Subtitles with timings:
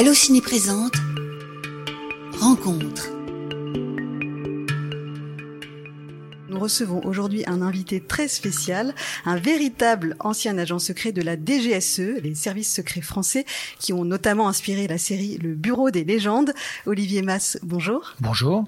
[0.00, 0.94] Allociné présente
[2.40, 3.19] Rencontre.
[6.60, 8.94] Recevons aujourd'hui un invité très spécial,
[9.24, 13.46] un véritable ancien agent secret de la DGSE, les services secrets français,
[13.78, 16.52] qui ont notamment inspiré la série Le Bureau des légendes.
[16.86, 18.14] Olivier Mass, bonjour.
[18.20, 18.64] Bonjour.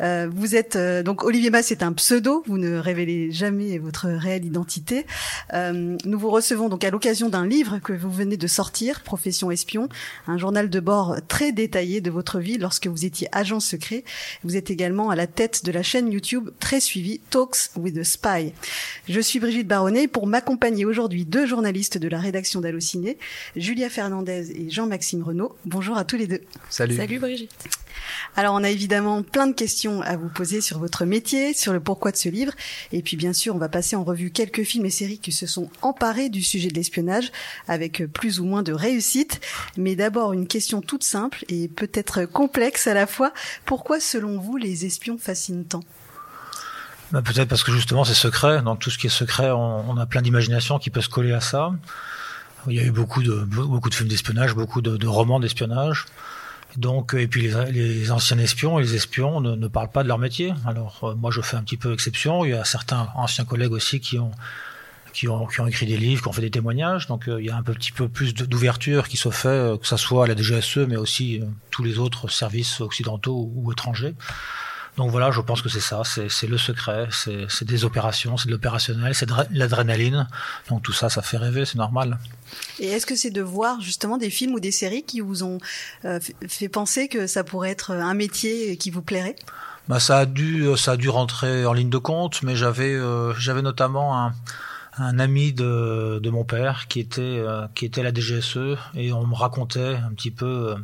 [0.00, 4.08] Euh, vous êtes euh, donc Olivier Mass est un pseudo, vous ne révélez jamais votre
[4.08, 5.06] réelle identité.
[5.54, 9.52] Euh, nous vous recevons donc à l'occasion d'un livre que vous venez de sortir, Profession
[9.52, 9.88] espion,
[10.26, 14.02] un journal de bord très détaillé de votre vie lorsque vous étiez agent secret.
[14.42, 18.04] Vous êtes également à la tête de la chaîne YouTube très suivie Talks with a
[18.04, 18.54] Spy.
[19.10, 23.18] Je suis Brigitte Baronnet pour m'accompagner aujourd'hui deux journalistes de la rédaction d'Allociné,
[23.56, 25.54] Julia Fernandez et Jean-Maxime Renaud.
[25.66, 26.40] Bonjour à tous les deux.
[26.70, 26.96] Salut.
[26.96, 27.52] Salut Brigitte.
[28.36, 31.80] Alors on a évidemment plein de questions à vous poser sur votre métier, sur le
[31.80, 32.54] pourquoi de ce livre,
[32.90, 35.46] et puis bien sûr on va passer en revue quelques films et séries qui se
[35.46, 37.32] sont emparés du sujet de l'espionnage
[37.68, 39.42] avec plus ou moins de réussite.
[39.76, 43.34] Mais d'abord une question toute simple et peut-être complexe à la fois.
[43.66, 45.84] Pourquoi selon vous les espions fascinent tant
[47.12, 48.62] bah, peut-être parce que justement c'est secret.
[48.62, 51.40] Dans tout ce qui est secret, on, a plein d'imagination qui peut se coller à
[51.40, 51.72] ça.
[52.68, 56.06] Il y a eu beaucoup de beaucoup de films d'espionnage, beaucoup de, romans d'espionnage.
[56.76, 60.52] Donc et puis les, anciens espions et les espions ne, parlent pas de leur métier.
[60.66, 62.44] Alors euh, moi je fais un petit peu exception.
[62.44, 64.32] Il y a certains anciens collègues aussi qui ont
[65.12, 67.06] qui ont, qui ont écrit des livres, qui ont fait des témoignages.
[67.06, 69.86] Donc euh, il y a un petit peu plus d'ouverture qui se fait, euh, que
[69.86, 71.40] ce soit la DGSE, mais aussi
[71.70, 74.14] tous les autres services occidentaux ou étrangers.
[74.96, 78.52] Donc voilà, je pense que c'est ça, c'est le secret, c'est des opérations, c'est de
[78.52, 80.26] l'opérationnel, c'est de l'adrénaline.
[80.70, 82.18] Donc tout ça, ça fait rêver, c'est normal.
[82.78, 85.58] Et est-ce que c'est de voir justement des films ou des séries qui vous ont
[86.06, 89.36] euh, fait penser que ça pourrait être un métier qui vous plairait?
[89.88, 93.34] Bah, ça a dû ça a dû rentrer en ligne de compte, mais j'avais euh,
[93.34, 94.32] j'avais notamment un
[94.98, 99.12] un ami de, de mon père qui était euh, qui était à la DGSE et
[99.12, 100.76] on me racontait un petit peu euh,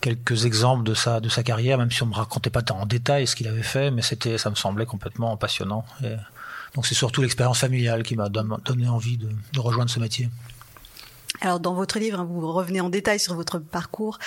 [0.00, 3.26] quelques exemples de sa de sa carrière même si on me racontait pas en détail
[3.26, 6.14] ce qu'il avait fait mais c'était ça me semblait complètement passionnant et
[6.74, 10.28] donc c'est surtout l'expérience familiale qui m'a donné envie de, de rejoindre ce métier.
[11.44, 14.18] Alors dans votre livre, hein, vous revenez en détail sur votre parcours,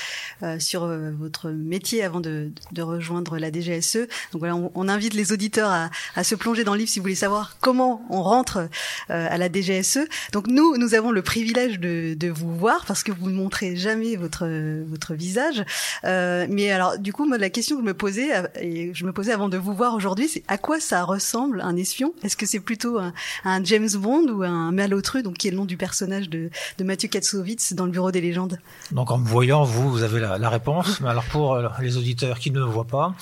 [0.44, 4.08] euh, sur euh, votre métier avant de, de, rejoindre la DGSE.
[4.32, 7.00] Donc voilà, on, on invite les auditeurs à, à, se plonger dans le livre si
[7.00, 8.70] vous voulez savoir comment on rentre
[9.10, 10.08] euh, à la DGSE.
[10.32, 13.76] Donc nous, nous avons le privilège de, de, vous voir parce que vous ne montrez
[13.76, 14.48] jamais votre
[14.88, 15.66] votre visage.
[16.04, 18.30] Euh, mais alors du coup, moi, la question que je me posais
[18.62, 21.78] et je me posais avant de vous voir aujourd'hui, c'est à quoi ça ressemble un
[21.78, 22.14] espion?
[22.24, 23.12] Est-ce que c'est plutôt un,
[23.44, 26.84] un, James Bond ou un Malotru, donc qui est le nom du personnage de, de
[26.84, 28.60] Mathieu Katsovitz dans le Bureau des légendes
[28.92, 31.02] Donc en me voyant, vous, vous avez la, réponse.
[31.02, 33.14] Mais alors pour euh, les auditeurs qui ne me voient pas,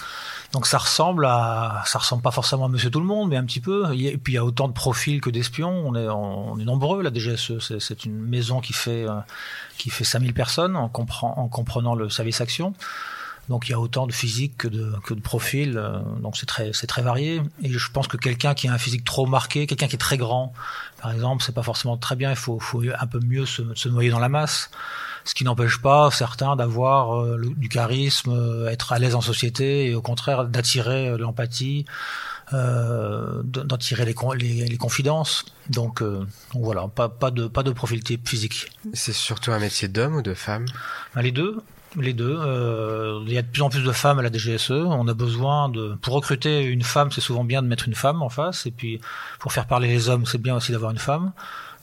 [0.51, 3.45] donc ça ressemble à, ça ressemble pas forcément à Monsieur Tout le Monde, mais un
[3.45, 3.93] petit peu.
[3.93, 5.71] Et puis il y a autant de profils que d'espions.
[5.85, 7.01] On est, on est nombreux.
[7.01, 9.19] La DGSE, c'est une maison qui fait, euh,
[9.77, 12.73] qui fait 5000 personnes en, en comprenant le service action.
[13.49, 16.45] Donc il y a autant de physique que de, que de profils, euh, donc c'est
[16.45, 17.41] très, c'est très varié.
[17.61, 20.17] Et je pense que quelqu'un qui a un physique trop marqué, quelqu'un qui est très
[20.17, 20.53] grand,
[21.01, 22.31] par exemple, c'est pas forcément très bien.
[22.31, 24.71] Il faut, faut un peu mieux se, se noyer dans la masse.
[25.23, 29.87] Ce qui n'empêche pas certains d'avoir euh, du charisme, euh, être à l'aise en société
[29.87, 31.85] et au contraire d'attirer l'empathie,
[32.53, 35.45] euh, d'attirer les, les, les, confidences.
[35.69, 38.71] Donc, donc voilà, pas, pas, de, pas de profil type physique.
[38.93, 40.65] C'est surtout un métier d'homme ou de femme?
[41.15, 41.57] Ben, Les deux
[42.01, 42.37] les deux.
[42.37, 44.71] Euh, il y a de plus en plus de femmes à la DGSE.
[44.71, 48.21] On a besoin de, pour recruter une femme, c'est souvent bien de mettre une femme
[48.21, 48.65] en face.
[48.65, 48.99] Et puis,
[49.39, 51.31] pour faire parler les hommes, c'est bien aussi d'avoir une femme.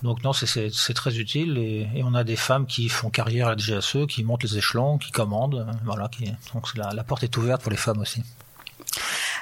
[0.03, 1.59] Donc non, c'est très utile.
[1.59, 4.99] Et, on a des femmes qui font carrière à la DGSE, qui montent les échelons,
[4.99, 5.67] qui commandent.
[5.85, 6.09] Voilà.
[6.09, 8.23] Qui, donc la, la porte est ouverte pour les femmes aussi.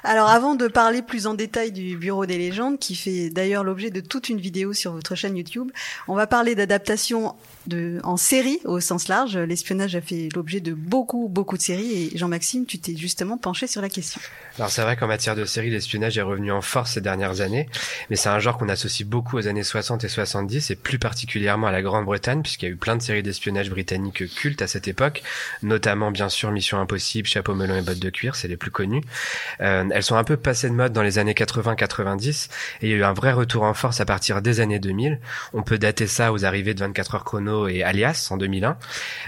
[0.03, 3.91] Alors avant de parler plus en détail du Bureau des légendes, qui fait d'ailleurs l'objet
[3.91, 5.71] de toute une vidéo sur votre chaîne YouTube,
[6.09, 7.35] on va parler d'adaptation
[7.67, 9.37] de, en série au sens large.
[9.37, 13.67] L'espionnage a fait l'objet de beaucoup, beaucoup de séries et Jean-Maxime, tu t'es justement penché
[13.67, 14.21] sur la question.
[14.59, 17.69] Alors c'est vrai qu'en matière de séries, l'espionnage est revenu en force ces dernières années,
[18.09, 21.67] mais c'est un genre qu'on associe beaucoup aux années 60 et 70 et plus particulièrement
[21.67, 24.89] à la Grande-Bretagne puisqu'il y a eu plein de séries d'espionnage britanniques cultes à cette
[24.89, 25.23] époque,
[25.63, 29.03] notamment bien sûr Mission Impossible, Chapeau melon et bottes de cuir, c'est les plus connus.
[29.61, 32.49] Euh, elles sont un peu passées de mode dans les années 80-90
[32.83, 35.21] et il y a eu un vrai retour en force à partir des années 2000.
[35.53, 38.77] On peut dater ça aux arrivées de 24 heures chrono et Alias en 2001.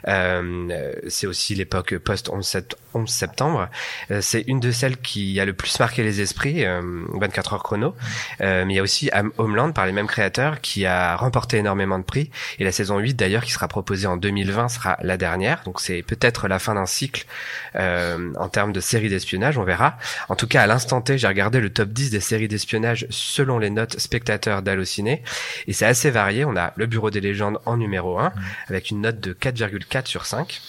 [0.08, 2.64] Euh, c'est aussi l'époque post 11
[3.06, 3.68] septembre.
[4.10, 7.94] Euh, c'est une de celles qui a le plus marqué les esprits, 24 heures chrono.
[8.40, 12.04] mais il y a aussi Homeland par les mêmes créateurs qui a remporté énormément de
[12.04, 15.62] prix et la saison 8 d'ailleurs qui sera proposée en 2020 sera la dernière.
[15.64, 17.26] Donc c'est peut-être la fin d'un cycle
[17.74, 19.98] en termes de séries d'espionnage, on verra.
[20.28, 23.58] En tout cas, à l'instant T, j'ai regardé le top 10 des séries d'espionnage selon
[23.58, 25.22] les notes spectateurs d'Allociné.
[25.66, 26.44] Et c'est assez varié.
[26.44, 28.32] On a Le Bureau des légendes en numéro 1, mmh.
[28.68, 30.60] avec une note de 4,4 sur 5.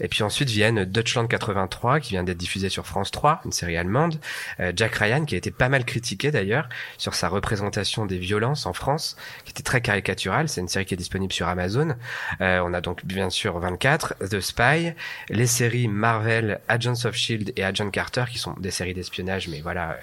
[0.00, 3.76] Et puis ensuite viennent Deutschland 83, qui vient d'être diffusé sur France 3, une série
[3.76, 4.20] allemande.
[4.60, 8.66] Euh, Jack Ryan, qui a été pas mal critiqué d'ailleurs sur sa représentation des violences
[8.66, 10.48] en France, qui était très caricaturale.
[10.48, 11.94] C'est une série qui est disponible sur Amazon.
[12.40, 14.92] Euh, on a donc bien sûr 24, The Spy,
[15.28, 19.60] les séries Marvel, Agents of Shield et Agent Carter, qui sont des séries d'espionnage, mais
[19.60, 19.98] voilà,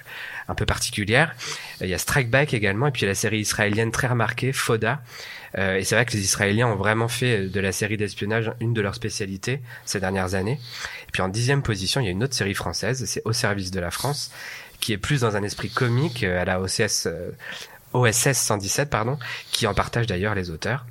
[0.48, 1.34] un peu particulières.
[1.80, 5.00] Il y a Strike Back également, et puis la série israélienne très remarquée, Foda.
[5.58, 8.74] Euh, et c'est vrai que les Israéliens ont vraiment fait de la série d'espionnage une
[8.74, 10.60] de leurs spécialités ces dernières années.
[11.08, 13.70] Et puis en dixième position, il y a une autre série française, c'est Au service
[13.70, 14.30] de la France,
[14.80, 17.08] qui est plus dans un esprit comique à la OCS,
[17.92, 19.18] OSS 117, pardon,
[19.50, 20.84] qui en partage d'ailleurs les auteurs.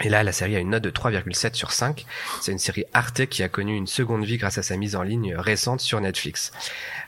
[0.00, 2.06] Et là, la série a une note de 3,7 sur 5.
[2.40, 5.02] C'est une série Arte qui a connu une seconde vie grâce à sa mise en
[5.02, 6.50] ligne récente sur Netflix.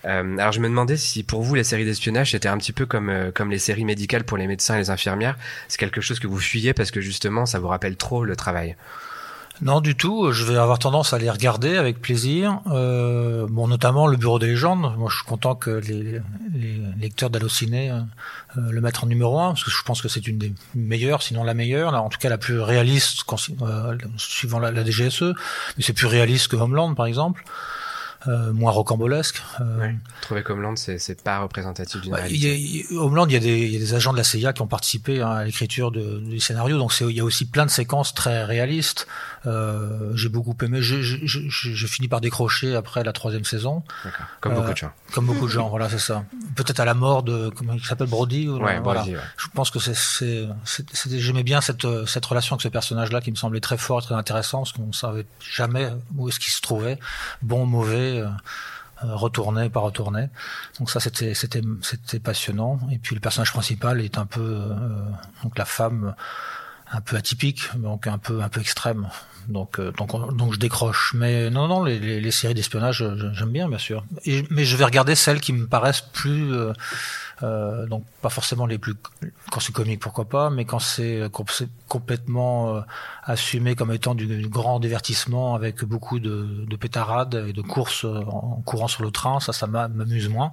[0.04, 2.84] Euh, alors je me demandais si pour vous les séries d'espionnage c'était un petit peu
[2.84, 5.38] comme euh, comme les séries médicales pour les médecins et les infirmières.
[5.66, 8.76] C'est quelque chose que vous fuyez parce que justement ça vous rappelle trop le travail.
[9.62, 10.32] Non, du tout.
[10.32, 12.60] Je vais avoir tendance à les regarder avec plaisir.
[12.66, 14.96] Euh, bon, notamment le Bureau des légendes.
[14.96, 16.20] Moi, je suis content que les,
[16.98, 18.00] lecteurs d'Allociné euh,
[18.56, 21.44] le mettent en numéro un, parce que je pense que c'est une des meilleures, sinon
[21.44, 23.24] la meilleure, en tout cas la plus réaliste,
[23.62, 25.34] euh, suivant la DGSE.
[25.76, 27.44] Mais c'est plus réaliste que Homeland, par exemple.
[28.26, 29.42] Euh, moins rocambolesque.
[29.60, 29.94] Euh, ouais.
[30.22, 32.58] Trouver qu'Homeland, c'est, pas représentatif d'une réalité.
[32.58, 34.52] Il y a, Homeland, il y, a des, y a des agents de la CIA
[34.52, 37.70] qui ont participé hein, à l'écriture du scénario, donc il y a aussi plein de
[37.70, 39.06] séquences très réalistes.
[39.46, 40.80] Euh, j'ai beaucoup aimé.
[40.80, 43.82] J'ai, j'ai, j'ai fini par décrocher après la troisième saison.
[44.40, 44.92] Comme beaucoup de gens.
[45.12, 46.24] Comme beaucoup de gens, voilà, c'est ça.
[46.56, 48.48] Peut-être à la mort de comment il s'appelle Brody.
[48.48, 49.00] Ou, ouais, voilà.
[49.00, 49.22] Brody, ouais.
[49.36, 50.48] Je pense que c'est,
[51.10, 54.60] j'aimais bien cette cette relation avec ce personnage-là qui me semblait très fort, très intéressant,
[54.60, 56.98] parce qu'on savait jamais où est-ce qu'il se trouvait,
[57.42, 58.13] bon, mauvais.
[59.04, 60.28] Euh, retourner, pas retourner.
[60.78, 61.32] Donc ça, c'était
[62.22, 62.78] passionnant.
[62.92, 64.74] Et puis le personnage principal est un peu euh,
[65.42, 66.14] donc la femme
[66.92, 69.08] un peu atypique, donc un peu extrême.
[69.48, 69.92] Donc euh,
[70.32, 71.12] donc je décroche.
[71.14, 74.04] Mais non non, les, séries d'espionnage, j'aime bien bien sûr.
[74.50, 76.52] Mais je vais regarder celles qui me paraissent plus
[77.42, 78.94] euh, euh, donc pas forcément les plus
[79.50, 81.22] quand c'est comique pourquoi pas, mais quand c'est
[81.88, 82.80] complètement euh,
[83.24, 88.04] assumé comme étant du, du, grand divertissement avec beaucoup de, de pétarades et de courses
[88.04, 90.52] en courant sur le train, ça ça m'amuse moins.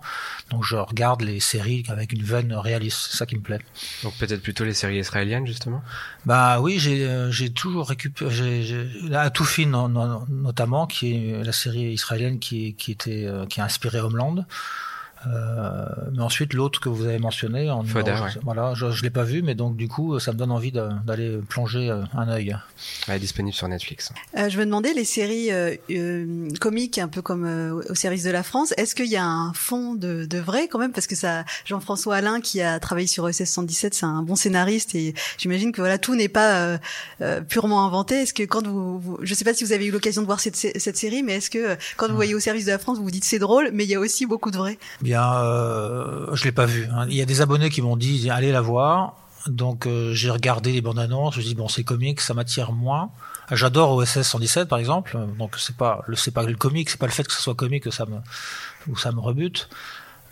[0.49, 3.59] Donc je regarde les séries avec une veine réaliste, c'est ça qui me plaît.
[4.03, 5.81] Donc peut-être plutôt les séries israéliennes justement?
[6.25, 8.31] Bah oui, j'ai toujours récupéré
[8.63, 9.65] j'ai à tout fin
[10.29, 14.45] notamment qui est la série israélienne qui qui était qui a inspiré Homeland.
[15.27, 18.29] Euh, mais ensuite l'autre que vous avez mentionné, en Foda, ouais.
[18.43, 21.39] voilà, je, je l'ai pas vu, mais donc du coup ça me donne envie d'aller
[21.49, 22.57] plonger euh, un œil.
[23.07, 24.11] Elle est disponible sur Netflix.
[24.37, 28.23] Euh, je me demandais les séries euh, euh, comiques, un peu comme euh, au service
[28.23, 30.91] de la France, est-ce qu'il y a un fond de, de, vrai quand même?
[30.91, 34.95] Parce que ça, Jean-François Alain qui a travaillé sur ESS 117, c'est un bon scénariste
[34.95, 36.79] et j'imagine que voilà tout n'est pas
[37.47, 38.21] purement inventé.
[38.21, 40.39] Est-ce que quand vous, vous, je sais pas si vous avez eu l'occasion de voir
[40.39, 43.03] cette, cette série, mais est-ce que quand vous voyez au service de la France, vous
[43.03, 44.77] vous dites c'est drôle, mais il y a aussi beaucoup de vrai?
[45.01, 46.87] Bien, euh, je l'ai pas vu.
[46.93, 47.05] Hein.
[47.09, 49.15] Il y a des abonnés qui m'ont dit allez la voir.
[49.47, 51.35] Donc euh, j'ai regardé les bandes annonces.
[51.35, 53.09] Je dis bon c'est comique, ça m'attire moins.
[53.51, 55.17] J'adore OSS 117 par exemple.
[55.39, 57.55] Donc c'est pas le c'est pas le comique, c'est pas le fait que ce soit
[57.55, 58.17] comique que ça me
[58.87, 59.67] ou ça me rebute.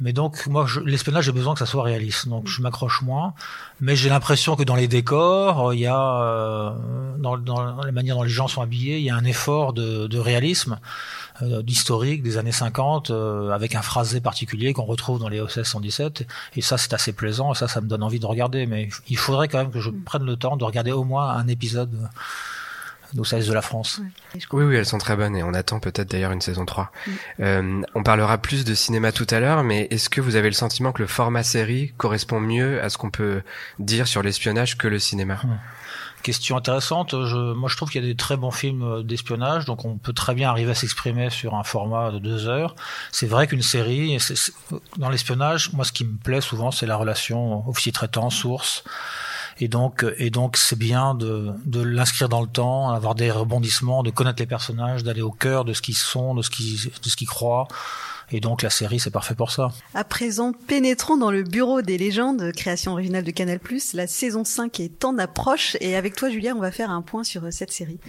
[0.01, 2.27] Mais donc moi l'espionnage j'ai besoin que ça soit réaliste.
[2.27, 3.33] Donc je m'accroche moins.
[3.81, 6.71] Mais j'ai l'impression que dans les décors, il y a euh,
[7.17, 10.17] dans, dans, la manière dont les gens sont habillés, il y a un effort de,
[10.17, 15.39] réalisme euh, d'historique des années 50 euh, avec un phrasé particulier qu'on retrouve dans les
[15.39, 18.65] OSS 117 et ça c'est assez plaisant et ça ça me donne envie de regarder
[18.65, 21.47] mais il faudrait quand même que je prenne le temps de regarder au moins un
[21.47, 22.09] épisode
[23.13, 24.01] d'OSS de la France.
[24.51, 26.91] Oui, oui, elles sont très bonnes et on attend peut-être d'ailleurs une saison 3.
[26.91, 27.11] Mm.
[27.39, 30.53] Euh, on parlera plus de cinéma tout à l'heure, mais est-ce que vous avez le
[30.53, 33.41] sentiment que le format série correspond mieux à ce qu'on peut
[33.79, 35.39] dire sur l'espionnage que le cinéma?
[35.43, 35.47] Mm.
[36.23, 37.11] Question intéressante.
[37.11, 40.13] Je, moi, je trouve qu'il y a des très bons films d'espionnage, donc on peut
[40.13, 42.75] très bien arriver à s'exprimer sur un format de deux heures.
[43.11, 44.17] C'est vrai qu'une série,
[44.97, 48.83] dans l'espionnage, moi, ce qui me plaît souvent, c'est la relation officier traitant, source.
[49.61, 54.03] Et donc, et donc, c'est bien de, de l'inscrire dans le temps, avoir des rebondissements,
[54.03, 57.09] de connaître les personnages, d'aller au cœur de ce qu'ils sont, de ce qu'ils, de
[57.09, 57.67] ce qu'ils croient.
[58.31, 59.71] Et donc la série, c'est parfait pour ça.
[59.93, 63.59] À présent, pénétrons dans le bureau des légendes, création originale de Canal+.
[63.93, 67.23] La saison 5 est en approche et avec toi, Julia, on va faire un point
[67.23, 67.99] sur cette série.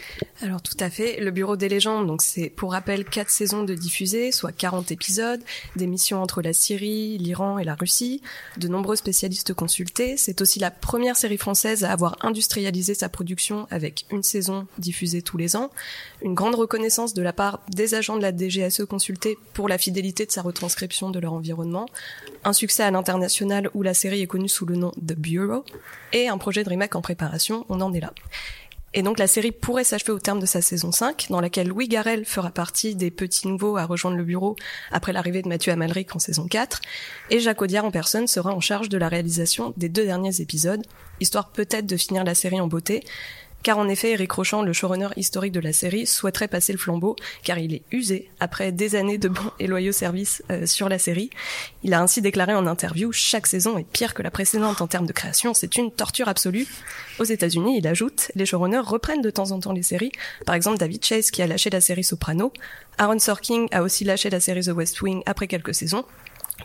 [0.42, 3.74] Alors tout à fait, le bureau des légendes, donc c'est pour rappel quatre saisons de
[3.74, 5.40] diffusées, soit 40 épisodes,
[5.76, 8.22] des missions entre la Syrie, l'Iran et la Russie,
[8.58, 10.16] de nombreux spécialistes consultés.
[10.16, 15.22] C'est aussi la première série française à avoir industrialisé sa production avec une saison diffusée
[15.22, 15.70] tous les ans,
[16.22, 20.09] une grande reconnaissance de la part des agents de la DGSE consultés pour la fidélité
[20.12, 21.86] de sa retranscription de leur environnement,
[22.44, 25.64] un succès à l'international où la série est connue sous le nom The Bureau,
[26.12, 28.12] et un projet de remake en préparation, on en est là.
[28.92, 31.86] Et donc la série pourrait s'achever au terme de sa saison 5, dans laquelle Louis
[31.86, 34.56] Garrel fera partie des petits nouveaux à rejoindre le bureau
[34.90, 36.80] après l'arrivée de Mathieu Amalric en saison 4,
[37.30, 40.84] et Jacques Audiard en personne sera en charge de la réalisation des deux derniers épisodes,
[41.20, 43.04] histoire peut-être de finir la série en beauté,
[43.62, 47.16] car en effet, Eric Rochant, le showrunner historique de la série, souhaiterait passer le flambeau,
[47.44, 50.98] car il est usé après des années de bons et loyaux services euh, sur la
[50.98, 51.30] série.
[51.82, 55.06] Il a ainsi déclaré en interview chaque saison est pire que la précédente en termes
[55.06, 56.66] de création, c'est une torture absolue.
[57.18, 60.12] Aux États-Unis, il ajoute, les showrunners reprennent de temps en temps les séries.
[60.46, 62.52] Par exemple, David Chase qui a lâché la série Soprano.
[62.98, 66.04] Aaron Sorkin a aussi lâché la série The West Wing après quelques saisons.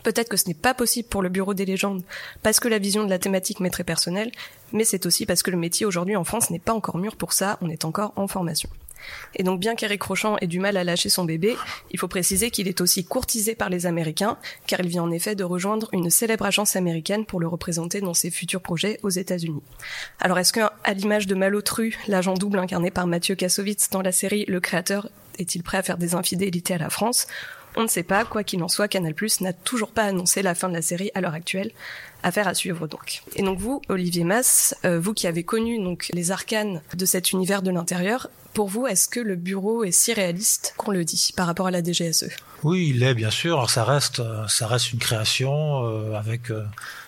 [0.02, 2.02] Peut-être que ce n'est pas possible pour le Bureau des légendes
[2.42, 4.30] parce que la vision de la thématique m'est très personnelle,
[4.72, 7.32] mais c'est aussi parce que le métier aujourd'hui en France n'est pas encore mûr pour
[7.32, 8.68] ça, on est encore en formation.
[9.34, 11.56] Et donc bien qu'Eric Rochant ait du mal à lâcher son bébé,
[11.90, 14.36] il faut préciser qu'il est aussi courtisé par les Américains,
[14.66, 18.14] car il vient en effet de rejoindre une célèbre agence américaine pour le représenter dans
[18.14, 19.62] ses futurs projets aux États-Unis.
[20.20, 24.12] Alors est-ce que, à l'image de Malotru, l'agent double incarné par Mathieu Kassovitz dans la
[24.12, 27.26] série Le Créateur est-il prêt à faire des infidélités à la France?
[27.76, 30.68] On ne sait pas, quoi qu'il en soit, Canal+ n'a toujours pas annoncé la fin
[30.68, 31.70] de la série à l'heure actuelle.
[32.22, 33.22] Affaire à suivre donc.
[33.36, 37.32] Et donc vous, Olivier Mass, euh, vous qui avez connu donc les arcanes de cet
[37.32, 41.32] univers de l'intérieur, pour vous, est-ce que le bureau est si réaliste qu'on le dit
[41.36, 42.30] par rapport à la DGSE
[42.62, 43.58] Oui, il est bien sûr.
[43.58, 46.50] Alors ça reste, euh, ça reste une création euh, avec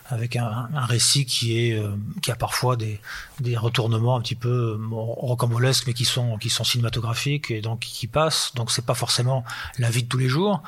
[0.08, 1.90] avec un, récit qui euh,
[2.28, 3.00] a parfois des,
[3.56, 8.52] retournements un petit peu euh, rocambolesques mais qui sont cinématographiques et donc qui passent.
[8.54, 9.44] Donc c'est pas forcément
[9.78, 10.62] la vie de tous les jours.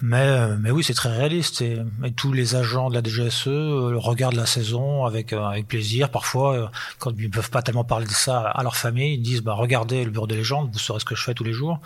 [0.00, 1.60] Mais euh, oui c'est très réaliste.
[1.60, 1.82] Et,
[2.16, 3.48] tous les agents de la DGSE
[3.96, 6.10] regardent la saison avec avec plaisir.
[6.10, 9.42] Parfois quand ils ne peuvent pas tellement parler de ça à leur famille ils disent
[9.42, 11.80] bah regardez le bureau des légendes vous saurez ce que je fais tous les jours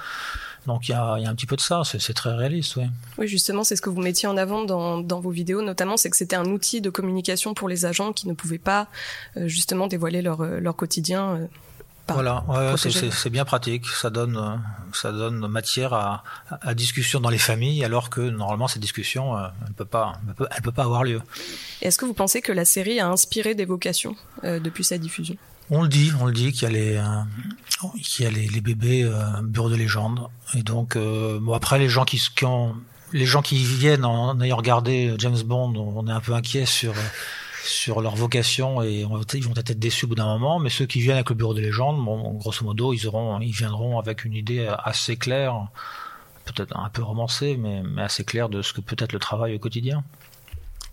[0.67, 2.85] donc il y a, y a, un petit peu de ça, c'est très réaliste, oui.
[3.19, 6.11] Oui, justement, c'est ce que vous mettiez en avant dans, dans vos vidéos, notamment, c'est
[6.11, 8.89] que c'était un outil de communication pour les agents qui ne pouvaient pas
[9.37, 11.35] euh, justement dévoiler leur, euh, leur quotidien.
[11.35, 11.47] Euh,
[12.09, 13.87] voilà, ouais, c'est bien pratique.
[13.87, 14.61] Ça donne,
[14.93, 19.47] ça donne matière à, à, discussion dans les familles, alors que normalement cette discussion, euh,
[19.67, 21.23] elle peut pas, elle peut, elle peut pas avoir lieu.
[21.81, 25.37] Est-ce que vous pensez que la série a inspiré des vocations depuis sa diffusion?
[25.73, 29.75] On le dit, on le dit qu'il y a les, euh, bébés euh, bureau de
[29.75, 30.29] légende.
[30.55, 32.23] Et donc, euh, bon après les gens qui,
[33.15, 36.95] les gens qui viennent en, ayant regardé James Bond, on est un peu inquiet sur
[37.65, 40.59] sur leur vocation et on, ils vont être déçus au bout d'un moment.
[40.59, 43.53] Mais ceux qui viennent avec le bureau de légende, bon, grosso modo, ils auront, ils
[43.53, 45.69] viendront avec une idée assez claire,
[46.45, 49.55] peut-être un peu romancée, mais, mais assez claire de ce que peut être le travail
[49.55, 50.05] au quotidien.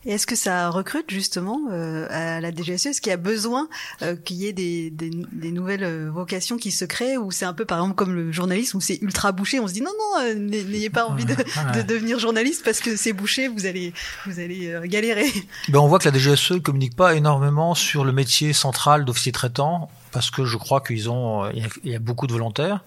[0.06, 3.68] Et est-ce que ça recrute justement euh, à la DGSE Est-ce qu'il y a besoin
[4.02, 7.18] euh, qu'il y ait des, des, des, nouvelles euh, vocations qui se créent?
[7.18, 9.74] Ou c'est un peu par exemple comme le journalisme où c'est ultra bouché On se
[9.74, 13.50] dit non non, euh, n'ayez pas envie de, de, devenir journaliste parce que c'est bouché,
[13.50, 13.94] vous allez
[14.26, 15.28] vous allez euh, galérer.
[15.68, 19.34] Ben on voit que la DGSE ne communique pas énormément sur le métier central d'officier
[19.34, 22.86] traitant parce que je crois qu'ils ont il y, y, a beaucoup de volontaires.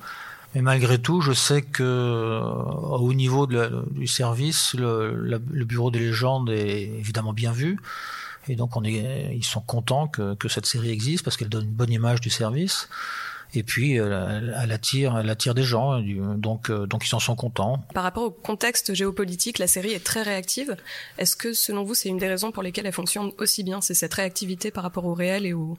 [0.55, 5.91] Mais malgré tout, je sais que euh, au niveau du service, le, la, le, bureau
[5.91, 7.79] des légendes est évidemment bien vu.
[8.49, 11.65] Et donc on est, ils sont contents que, que cette série existe parce qu'elle donne
[11.65, 12.89] une bonne image du service.
[13.55, 17.37] Et puis euh, elle attire, elle attire des gens, donc euh, donc ils en sont
[17.37, 17.85] contents.
[17.93, 20.75] Par rapport au contexte géopolitique, la série est très réactive.
[21.19, 23.95] Est-ce que selon vous, c'est une des raisons pour lesquelles elle fonctionne aussi bien, c'est
[23.95, 25.77] cette réactivité par rapport au réel et au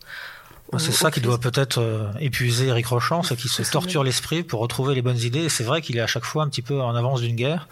[0.77, 4.59] c'est ça qui doit peut-être euh, épuiser Eric Rochant, c'est qu'il se torture l'esprit pour
[4.59, 5.43] retrouver les bonnes idées.
[5.43, 7.67] Et c'est vrai qu'il est à chaque fois un petit peu en avance d'une guerre,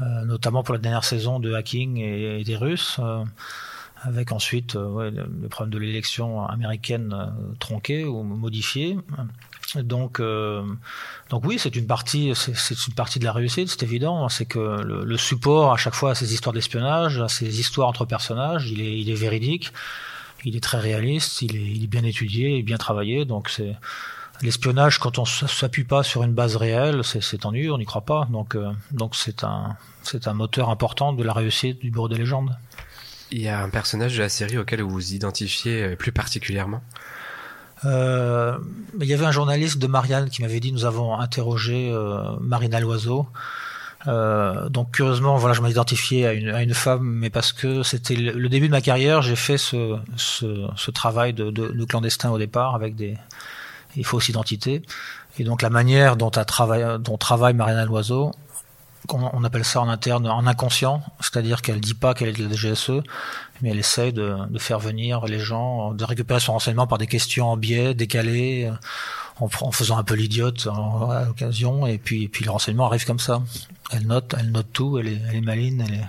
[0.00, 3.24] euh, notamment pour la dernière saison de hacking et, et des Russes, euh,
[4.02, 8.98] avec ensuite euh, ouais, le, le, problème de l'élection américaine euh, tronquée ou modifiée.
[9.74, 10.20] Donc,
[11.30, 14.28] donc oui, c'est une partie, c'est une partie de la réussite, c'est évident.
[14.28, 17.88] C'est que le, le, support à chaque fois à ces histoires d'espionnage, à ces histoires
[17.88, 19.72] entre personnages, il est, il est véridique
[20.44, 23.24] il est très réaliste, il est, il est bien étudié et bien travaillé.
[23.24, 23.74] Donc c'est
[24.42, 28.28] l'espionnage quand on s'appuie pas sur une base réelle, c'est ennuyeux, on n'y croit pas.
[28.30, 32.16] Donc euh, donc c'est un c'est un moteur important de la réussite du bureau des
[32.16, 32.56] légendes.
[33.30, 36.82] Il y a un personnage de la série auquel vous vous identifiez euh, plus particulièrement?
[37.84, 38.58] Euh,
[39.00, 42.78] il y avait un journaliste de Marianne qui m'avait dit nous avons interrogé euh, Marina
[42.78, 43.26] Loiseau
[44.08, 47.82] euh, donc curieusement, voilà, je m'ai identifié à une, à une, femme, mais parce que
[47.82, 52.38] c'était le, début de ma carrière, j'ai fait ce, travail de, de, de, clandestin au
[52.38, 53.16] départ avec des,
[54.02, 54.82] fausses identités.
[55.38, 58.32] Et donc la manière dont, travaille, Mariana Loiseau,
[59.08, 62.54] on, appelle ça en interne en inconscient, c'est-à-dire qu'elle dit pas qu'elle est de la
[62.54, 63.02] DGSE,
[63.60, 67.06] mais elle essaye de, de, faire venir les gens, de récupérer son renseignement par des
[67.06, 68.70] questions en biais, décalées,
[69.40, 73.04] en, en faisant un peu l'idiote à l'occasion, et puis, et puis le renseignement arrive
[73.04, 73.42] comme ça.
[73.90, 76.06] Elle note, elle note tout, elle est, elle est maline, elle est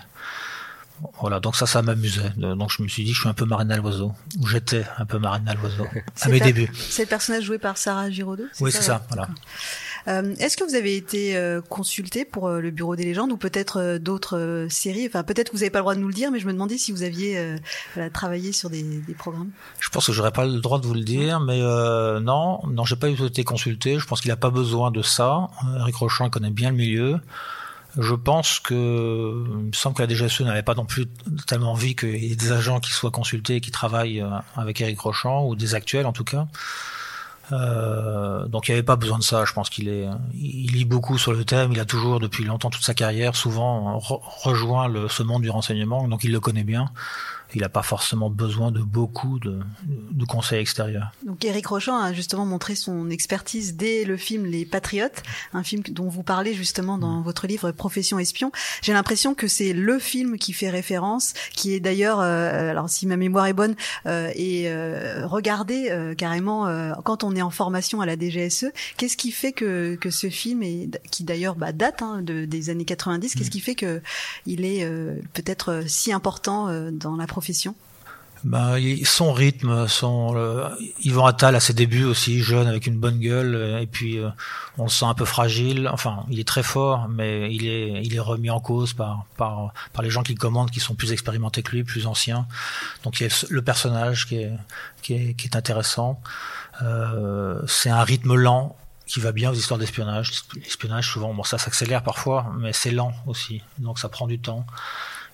[1.19, 2.31] Voilà, donc ça, ça m'amusait.
[2.37, 5.19] Donc je me suis dit je suis un peu Marina l'oiseau, ou j'étais un peu
[5.19, 5.85] Marina l'oiseau
[6.21, 6.71] à mes débuts.
[6.73, 9.27] C'est le personnage joué par Sarah Giraudot Oui, c'est ça, voilà.
[10.07, 13.37] Euh, Est-ce que vous avez été euh, consulté pour euh, le Bureau des légendes ou
[13.37, 15.07] peut-être d'autres séries?
[15.07, 16.53] Enfin, peut-être que vous n'avez pas le droit de nous le dire, mais je me
[16.53, 17.57] demandais si vous aviez
[18.13, 18.83] travaillé sur des,
[19.17, 19.51] programmes.
[19.79, 22.95] Je pense que j'aurais pas le droit de vous le dire, mais non, non, j'ai
[22.95, 23.99] pas été consulté.
[23.99, 25.47] Je pense qu'il a pas besoin de ça.
[25.79, 27.19] Eric Rochon connaît bien le milieu.
[27.97, 31.05] Je pense que, il me semble que la DGSE n'avait pas non plus
[31.45, 34.99] tellement envie qu'il y ait des agents qui soient consultés et qui travaillent avec Eric
[34.99, 36.47] Rochon, ou des actuels en tout cas.
[37.51, 39.45] Euh, donc il n'y avait pas besoin de ça.
[39.45, 41.71] Je pense qu'il est, il lit beaucoup sur le thème.
[41.71, 46.07] Il a toujours, depuis longtemps, toute sa carrière, souvent rejoint ce monde du renseignement.
[46.07, 46.89] Donc il le connaît bien
[47.55, 51.11] il n'a pas forcément besoin de beaucoup de, de, conseils extérieurs.
[51.25, 55.83] Donc Eric Rochon a justement montré son expertise dès le film Les Patriotes, un film
[55.89, 57.23] dont vous parlez justement dans mm.
[57.23, 58.51] votre livre Profession espion.
[58.81, 63.07] J'ai l'impression que c'est le film qui fait référence, qui est d'ailleurs, euh, alors si
[63.07, 67.49] ma mémoire est bonne, euh, est euh, regardé euh, carrément euh, quand on est en
[67.49, 68.67] formation à la DGSE.
[68.97, 72.69] Qu'est-ce qui fait que, que ce film, est, qui d'ailleurs bah, date hein, de, des
[72.69, 73.49] années 90, qu'est-ce mm.
[73.49, 74.01] qui fait que
[74.45, 74.85] il est
[75.33, 77.42] peut-être si important dans la profession
[78.43, 80.67] ben, son rythme, son euh,
[81.01, 84.29] Yvan Attal à ses débuts aussi jeune avec une bonne gueule euh, et puis euh,
[84.77, 85.87] on le sent un peu fragile.
[85.87, 89.25] Enfin, il est très fort, mais il est remis en cause par
[90.01, 92.45] les gens qui commandent, qui sont plus expérimentés que lui, plus anciens.
[93.03, 94.43] Donc il y a le personnage qui
[95.13, 96.19] est intéressant.
[96.81, 100.31] Euh, c'est un rythme lent qui va bien aux histoires d'espionnage.
[100.55, 104.65] L'espionnage souvent, bon ça s'accélère parfois, mais c'est lent aussi, donc ça prend du temps.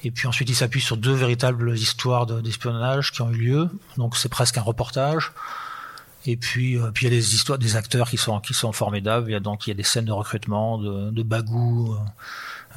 [0.04, 3.70] Et puis ensuite, il s'appuie sur deux véritables histoires d'espionnage qui ont eu lieu.
[3.98, 5.32] Donc c'est presque un reportage.
[6.26, 8.72] Et puis, euh, puis il y a des histoires, des acteurs qui sont qui sont
[8.72, 9.30] formidables.
[9.30, 11.98] Il y a donc il y a des scènes de recrutement, de, de bagou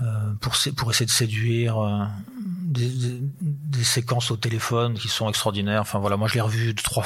[0.01, 2.05] euh, pour pour essayer de séduire, euh,
[2.41, 2.91] des,
[3.41, 5.83] des, séquences au téléphone qui sont extraordinaires.
[5.83, 7.05] Enfin voilà, moi je l'ai revu trois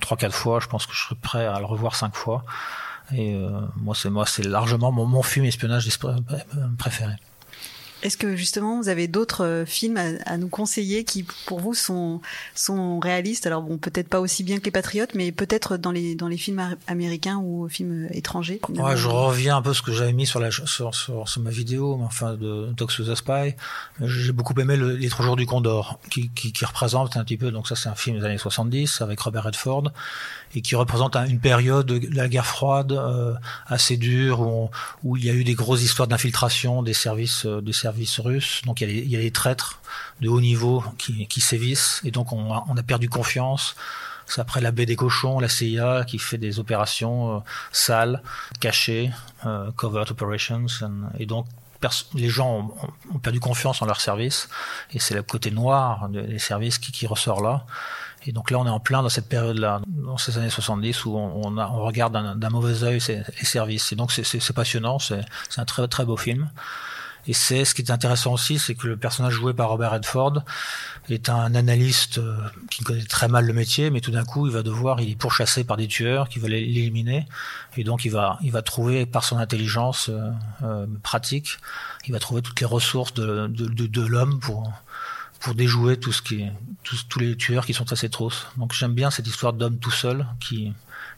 [0.00, 0.60] trois quatre fois.
[0.60, 2.44] Je pense que je serais prêt à le revoir cinq fois.
[3.12, 5.88] Et euh, moi c'est moi c'est largement mon, mon film espionnage
[6.78, 7.14] préféré.
[8.02, 11.74] Est-ce que justement vous avez d'autres euh, films à, à, nous conseiller qui pour vous
[11.74, 12.20] sont
[12.54, 13.46] sont réalistes?
[13.46, 16.36] Alors bon, peut-être pas aussi bien que les Patriotes, mais peut-être dans les dans les
[16.36, 18.60] films américains ou films euh, étrangers.
[18.68, 21.50] Ouais, je reviens un peu ce que j'avais mis sur la sur, sur, sur ma
[21.50, 23.54] vidéo, enfin de Dogs the Spy.
[24.00, 27.36] J'ai beaucoup aimé le, Les Trois jours du Condor, qui, qui, qui représente un petit
[27.36, 27.50] peu.
[27.50, 29.90] Donc ça, c'est un film des années 70 avec Robert Redford
[30.54, 33.34] et qui représente une période de la guerre froide euh,
[33.66, 34.70] assez dure où,
[35.02, 37.87] où il y a eu des grosses histoires d'infiltration des services euh, des services
[38.18, 38.62] russes.
[38.64, 39.80] Donc il y a, des traîtres
[40.20, 43.76] de haut niveau qui, sévissent et donc on a, perdu confiance.
[44.26, 47.40] C'est après la baie des cochons, la CIA qui fait des opérations euh,
[47.72, 48.22] sales,
[48.60, 49.10] cachées,
[49.46, 50.66] euh, covert operations,
[51.18, 51.46] et donc
[52.14, 52.76] les gens
[53.14, 54.48] ont, perdu confiance en leurs services,
[54.92, 57.64] et c'est le côté noir des services qui, ressort là.
[58.26, 61.16] Et donc là, on est en plein dans cette période-là, dans ces années 70, où
[61.16, 63.92] on, regarde d'un mauvais œil les services.
[63.92, 65.24] Et donc c'est passionnant, c'est
[65.56, 66.50] un très très beau film.
[67.28, 70.42] Et c'est ce qui est intéressant aussi, c'est que le personnage joué par Robert Redford
[71.10, 72.38] est un analyste euh,
[72.70, 75.14] qui connaît très mal le métier, mais tout d'un coup, il va devoir, il est
[75.14, 77.26] pourchassé par des tueurs qui veulent l'éliminer,
[77.76, 80.30] et donc il va, il va trouver par son intelligence euh,
[80.62, 81.58] euh, pratique,
[82.06, 84.72] il va trouver toutes les ressources de, de, l'homme pour
[85.40, 86.46] pour déjouer tout ce qui
[86.82, 88.46] tous, tous les tueurs qui sont assez trousses.
[88.56, 90.72] Donc j'aime bien cette histoire d'homme tout seul qui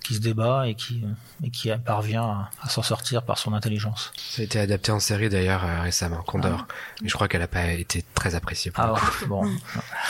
[0.05, 1.05] qui se débat et qui
[1.43, 4.13] et qui parvient à, à s'en sortir par son intelligence.
[4.17, 6.67] Ça a été adapté en série d'ailleurs euh, récemment, Condor.
[6.69, 6.75] Ah.
[7.03, 8.73] Mais je crois qu'elle n'a pas été très appréciée.
[8.77, 8.95] ah
[9.27, 9.51] bon.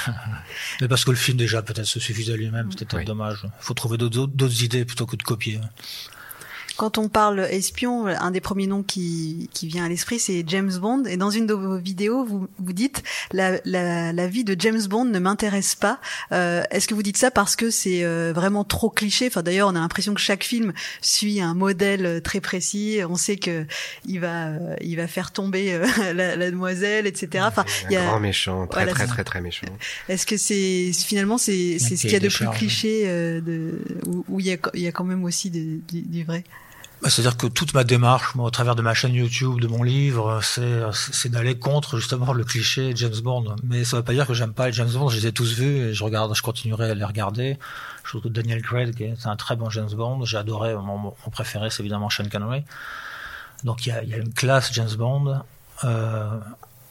[0.80, 3.04] Mais parce que le film déjà peut-être se suffisait à lui-même, c'était oui.
[3.04, 3.40] dommage.
[3.44, 5.60] Il faut trouver d'autres idées plutôt que de copier.
[6.80, 10.72] Quand on parle espion, un des premiers noms qui, qui vient à l'esprit, c'est James
[10.80, 11.04] Bond.
[11.04, 14.80] Et dans une de vos vidéos, vous, vous dites la, la, la vie de James
[14.88, 16.00] Bond ne m'intéresse pas.
[16.32, 19.26] Euh, Est-ce que vous dites ça parce que c'est euh, vraiment trop cliché?
[19.26, 23.00] Enfin, d'ailleurs, on a l'impression que chaque film suit un modèle très précis.
[23.06, 23.66] On sait que
[24.06, 27.44] il va, euh, il va faire tomber euh, la, la, demoiselle, etc.
[27.46, 29.66] Enfin, il y a un grand méchant, très voilà, très, très très méchant.
[30.08, 34.40] Est-ce que c'est finalement c'est c'est ce qu'il y a de plus cliché de où,
[34.40, 36.42] il y a il y a quand même aussi du, du vrai
[37.02, 39.82] bah, c'est-à-dire que toute ma démarche, moi, au travers de ma chaîne YouTube, de mon
[39.82, 43.56] livre, c'est, d'aller contre justement le cliché James Bond.
[43.64, 45.08] Mais ça ne veut pas dire que j'aime pas James Bond.
[45.08, 47.58] Je les ai tous vus et je regarde, je continuerai à les regarder.
[48.04, 50.24] Je trouve que Daniel Craig est un très bon James Bond.
[50.26, 50.74] J'ai adoré.
[50.74, 52.64] Mon, préféré, c'est évidemment Sean Connery.
[53.64, 55.40] Donc il y a, y a, une classe James Bond.
[55.84, 56.38] Euh,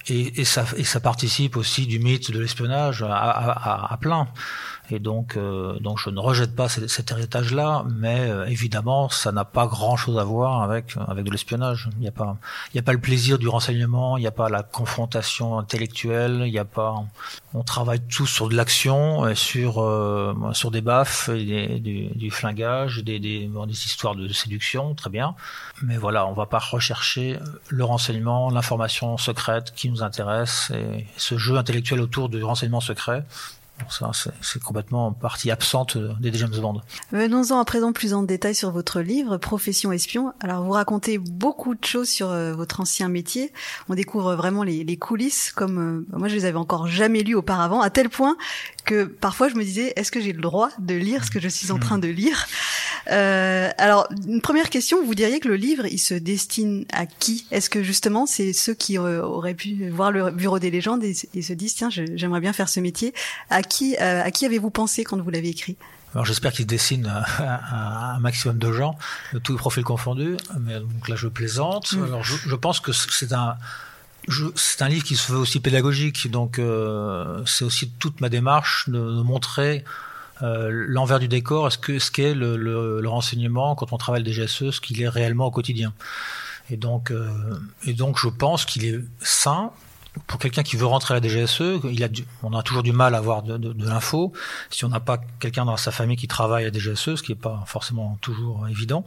[0.08, 4.28] et, et, ça, et ça participe aussi du mythe de l'espionnage à, à, à plein.
[4.92, 9.46] Et donc, euh, donc je ne rejette pas cet, héritage-là, mais euh, évidemment, ça n'a
[9.46, 11.90] pas grand-chose à voir avec avec de l'espionnage.
[11.98, 12.38] Il n'y a pas,
[12.74, 16.44] il y a pas le plaisir du renseignement, il n'y a pas la confrontation intellectuelle,
[16.46, 16.96] il n'y a pas.
[17.54, 23.20] On travaille tous sur de l'action, sur euh, sur des baffes, du, du flingage, des
[23.20, 25.36] des, des histoires de séduction, très bien.
[25.84, 31.38] Mais voilà, on va pas rechercher le renseignement, l'information secrète qui nous intéresse et ce
[31.38, 33.26] jeu intellectuel autour du renseignement secret
[33.90, 34.12] ça,
[34.42, 36.82] c'est complètement partie absente des James Bond.
[37.12, 40.34] Venons-en à présent plus en détail sur votre livre, Profession espion.
[40.40, 43.52] Alors, vous racontez beaucoup de choses sur euh, votre ancien métier.
[43.88, 47.36] On découvre vraiment les, les coulisses, comme euh, moi, je les avais encore jamais lues
[47.36, 48.38] auparavant, à tel point
[48.86, 51.48] que parfois je me disais, est-ce que j'ai le droit de lire ce que je
[51.48, 52.48] suis en train de lire?
[53.12, 57.46] Euh, Alors, une première question, vous diriez que le livre, il se destine à qui?
[57.52, 61.42] Est-ce que justement, c'est ceux qui auraient pu voir le Bureau des légendes et, et
[61.42, 63.14] se disent, tiens, j'aimerais bien faire ce métier?
[63.50, 65.78] À qui, euh, à qui avez-vous pensé quand vous l'avez écrit?
[66.14, 68.98] Alors j'espère qu'il dessine à, un maximum de gens,
[69.34, 70.38] de tous les profils confondus.
[70.60, 71.94] Mais donc là je plaisante.
[71.94, 72.04] Mm.
[72.04, 73.58] Alors je, je, pense que c'est un
[74.56, 78.90] c'est un livre qui se veut aussi pédagogique, donc euh, c'est aussi toute ma démarche
[78.90, 79.84] de, de montrer
[80.42, 84.24] euh, l'envers du décor, ce que ce qu'est le, le, le, renseignement quand on travaille
[84.24, 85.94] le DGSE, ce qu'il est réellement au quotidien?
[86.70, 87.30] Et donc, euh,
[87.86, 89.72] et donc je pense qu'il est sain
[90.28, 92.08] pour quelqu'un qui veut rentrer à la DGSE, il a
[92.44, 94.34] on a toujours du mal à avoir de, de, de l'info.
[94.70, 97.32] Si on n'a pas quelqu'un dans sa famille qui travaille à la DGSE, ce qui
[97.32, 99.06] n'est pas forcément toujours évident.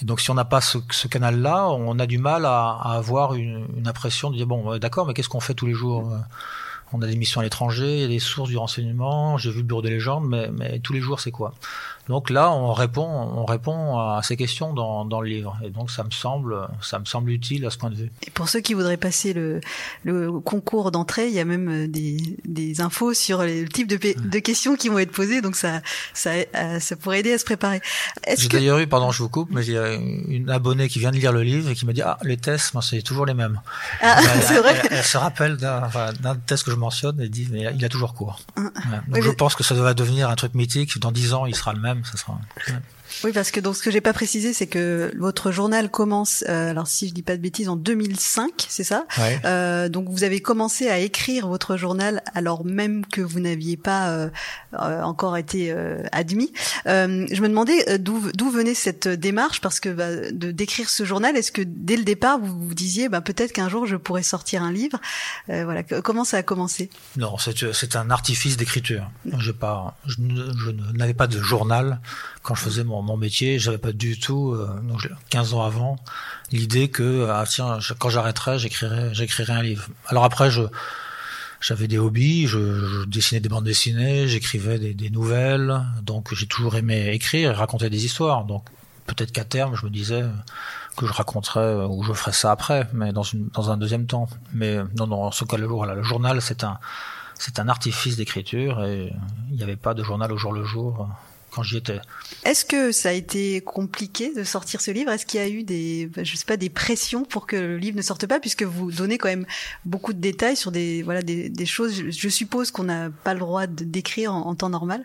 [0.00, 2.96] Et donc si on n'a pas ce, ce canal-là, on a du mal à, à
[2.96, 6.12] avoir une, une, impression de dire bon, d'accord, mais qu'est-ce qu'on fait tous les jours
[6.92, 9.58] On a des missions à l'étranger, il y a des sources du renseignement, j'ai vu
[9.58, 11.54] le bureau des légendes, mais, mais tous les jours c'est quoi?
[12.08, 15.90] Donc là, on répond, on répond à ces questions dans, dans, le livre, et donc
[15.90, 18.10] ça me semble, ça me semble utile à ce point de vue.
[18.26, 19.60] Et pour ceux qui voudraient passer le,
[20.04, 23.96] le concours d'entrée, il y a même euh, des, des infos sur le type de,
[23.96, 25.82] de, questions qui vont être posées, donc ça,
[26.14, 27.80] ça, euh, ça pourrait aider à se préparer.
[28.36, 28.56] J'ai que...
[28.56, 31.16] d'ailleurs eu, pardon, je vous coupe, mais il y a une abonnée qui vient de
[31.16, 33.60] lire le livre et qui m'a dit ah les tests, moi c'est toujours les mêmes.
[34.00, 34.80] Ah, c'est vrai.
[34.84, 36.12] Elle, elle, se rappelle d'un enfin,
[36.46, 38.40] test que je mentionne et dit mais il a toujours cours.
[38.56, 38.62] Ah.
[39.08, 40.98] Donc oui, je pense que ça va devenir un truc mythique.
[40.98, 42.38] Dans dix ans, il sera le même ça sera.
[43.24, 46.70] Oui, parce que donc ce que j'ai pas précisé, c'est que votre journal commence, euh,
[46.70, 49.06] alors si je dis pas de bêtises, en 2005, c'est ça?
[49.18, 49.40] Ouais.
[49.44, 54.10] euh, Donc vous avez commencé à écrire votre journal alors même que vous n'aviez pas
[54.10, 54.30] euh,
[54.72, 55.74] encore été
[56.12, 56.52] admis.
[56.86, 61.52] Je me demandais d'où venait cette démarche, parce que bah, de d'écrire ce journal, est-ce
[61.52, 64.72] que dès le départ vous vous disiez, bah, peut-être qu'un jour je pourrais sortir un
[64.72, 65.00] livre?
[65.48, 66.90] Voilà, comment ça a commencé?
[67.16, 69.10] Non, c'est un artifice d'écriture.
[69.38, 70.16] Je pas, je,
[70.58, 72.00] je n'avais pas de journal
[72.42, 75.96] quand je faisais mon, mon métier, j'avais pas du tout, euh, donc 15 ans avant,
[76.52, 79.88] l'idée que ah tiens, quand j'arrêterai, j'écrirai, j'écrirai un livre.
[80.06, 80.62] Alors après, je
[81.60, 87.08] j'avais des hobbies, je, dessinais des bandes dessinées, j'écrivais des, nouvelles, donc j'ai toujours aimé
[87.12, 88.44] écrire et raconter des histoires.
[88.44, 88.64] Donc
[89.06, 90.24] peut-être qu'à terme, je me disais
[90.96, 94.28] que je raconterais ou je ferais ça après, mais dans, dans un deuxième temps.
[94.52, 96.78] Mais non, non, en ce cas, le, le journal, c'est un,
[97.38, 99.12] c'est un artifice d'écriture et
[99.50, 101.08] il n'y avait pas de journal au jour le jour
[101.50, 102.00] quand j'y étais.
[102.44, 105.10] Est-ce que ça a été compliqué de sortir ce livre?
[105.10, 107.96] Est-ce qu'il y a eu des, je sais pas, des pressions pour que le livre
[107.96, 109.46] ne sorte pas, puisque vous donnez quand même
[109.84, 112.02] beaucoup de détails sur des, voilà, des, des choses.
[112.10, 115.04] Je, suppose qu'on n'a pas le droit de d'écrire en, en, temps normal.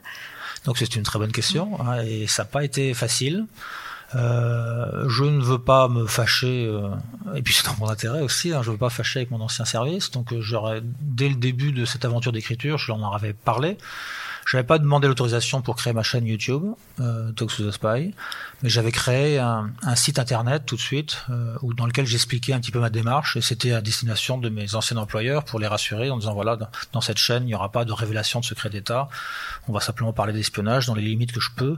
[0.66, 3.46] Donc c'est une très bonne question hein, et ça n'a pas été facile.
[4.16, 6.90] Euh, je ne veux pas me fâcher, euh,
[7.36, 9.42] et puis c'est dans mon intérêt aussi, hein, je ne veux pas fâcher avec mon
[9.42, 13.78] ancien service, donc euh, dès le début de cette aventure d'écriture, je en avais parlé,
[14.46, 16.64] je n'avais pas demandé l'autorisation pour créer ma chaîne YouTube,
[17.00, 18.14] euh, Talks to the Spy,
[18.64, 22.54] mais j'avais créé un, un, site internet tout de suite euh, où, dans lequel j'expliquais
[22.54, 25.68] un petit peu ma démarche et c'était à destination de mes anciens employeurs pour les
[25.68, 26.58] rassurer en disant voilà,
[26.94, 29.10] dans, cette chaîne, il n'y aura pas de révélation de secret d'État,
[29.68, 31.78] on va simplement parler d'espionnage dans les limites que je peux.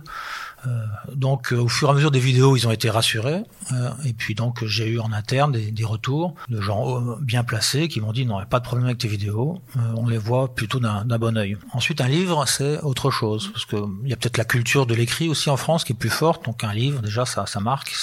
[0.68, 3.44] Euh, donc euh, au fur et à mesure des vidéos, ils ont été rassurés.
[3.72, 7.88] Euh, et puis donc j'ai eu en interne des, des, retours de gens bien placés
[7.88, 9.62] qui m'ont dit non, pas de problème avec tes vidéos,
[9.96, 11.58] on les voit plutôt d'un bon œil.
[11.74, 14.96] Ensuite un livre, c'est autre chose parce que il y a peut-être la culture de
[14.96, 16.46] l'écrit aussi en France qui est plus forte.
[16.46, 17.94] Donc livre déjà ça, marque.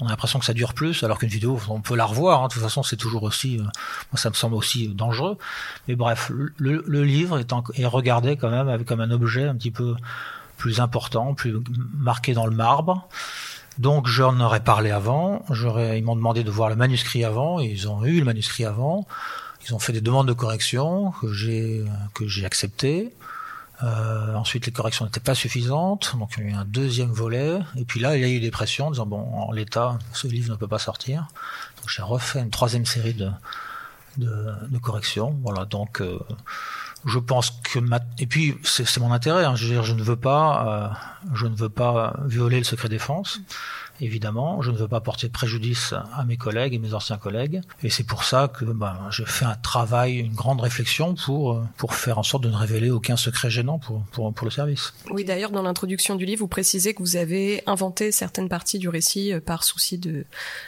[0.00, 2.42] On a l'impression que ça dure plus, alors qu'une vidéo on peut la revoir.
[2.42, 2.48] Hein.
[2.48, 3.72] De toute façon c'est toujours aussi, moi
[4.14, 5.38] ça me semble aussi dangereux.
[5.88, 9.96] Mais bref, le, livre est, regardé quand même comme un objet un petit peu
[10.56, 11.56] plus important, plus
[11.96, 13.08] marqué dans le marbre.
[13.78, 17.88] Donc j'en aurais parlé avant, j'aurais, ils m'ont demandé de voir le manuscrit avant, ils
[17.88, 19.06] ont eu le manuscrit avant,
[19.66, 21.84] ils ont fait des demandes de correction que j'ai
[22.14, 23.12] que j'ai acceptées.
[23.82, 27.58] Euh, ensuite, les corrections n'étaient pas suffisantes, donc il y a eu un deuxième volet.
[27.76, 30.26] Et puis là, il y a eu des pressions en disant bon, en l'état, ce
[30.26, 31.28] livre ne peut pas sortir.
[31.76, 33.30] Donc j'ai refait une troisième série de
[34.16, 35.36] de, de corrections.
[35.42, 36.18] Voilà, donc euh,
[37.06, 38.00] je pense que ma...
[38.18, 39.44] et puis c'est mon intérêt.
[39.44, 42.64] Hein, je, veux dire, je ne veux pas, euh, je ne veux pas violer le
[42.64, 43.40] secret défense
[44.00, 44.62] évidemment.
[44.62, 47.60] Je ne veux pas porter préjudice à mes collègues et mes anciens collègues.
[47.82, 51.94] Et c'est pour ça que ben, je fais un travail, une grande réflexion pour, pour
[51.94, 54.94] faire en sorte de ne révéler aucun secret gênant pour, pour, pour le service.
[55.10, 58.88] Oui, d'ailleurs, dans l'introduction du livre, vous précisez que vous avez inventé certaines parties du
[58.88, 60.24] récit euh, par souci de,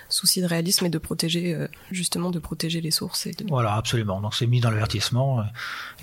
[0.08, 3.26] souci de réalisme et de protéger, euh, justement, de protéger les sources.
[3.26, 3.44] Et de...
[3.48, 4.20] Voilà, absolument.
[4.20, 5.44] Donc c'est mis dans l'avertissement.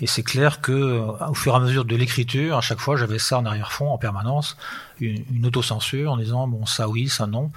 [0.00, 2.96] Et c'est clair que, euh, au fur et à mesure de l'écriture, à chaque fois,
[2.96, 4.56] j'avais ça en arrière-fond, en permanence
[5.00, 7.50] une, autocensure en disant bon ça oui, ça non.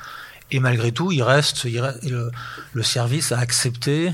[0.51, 4.11] Et malgré tout, il reste, le, service a accepté.